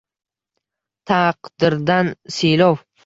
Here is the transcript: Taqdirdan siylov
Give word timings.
Taqdirdan 1.11 2.11
siylov 2.37 2.83